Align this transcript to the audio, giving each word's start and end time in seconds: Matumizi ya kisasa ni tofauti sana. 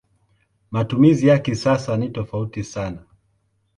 Matumizi 0.71 1.27
ya 1.27 1.39
kisasa 1.39 1.97
ni 1.97 2.09
tofauti 2.09 2.63
sana. 2.63 3.05